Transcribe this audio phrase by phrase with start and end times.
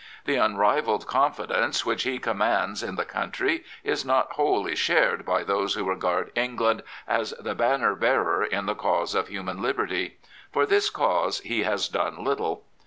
[0.25, 2.95] The unrivalled confidence which he commands in 77
[3.29, 6.81] Prophets, Priests, and Kings the country is not wholly shared by those who regard England
[7.07, 10.17] as the banner bearer in the cause of human liberty.
[10.51, 12.63] For this cause he has done little.